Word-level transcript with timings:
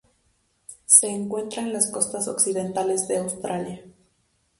Se 0.87 1.09
encuentra 1.11 1.61
en 1.61 1.73
las 1.73 1.91
costas 1.91 2.27
occidentales 2.27 3.07
de 3.07 3.17
Australia. 3.17 3.83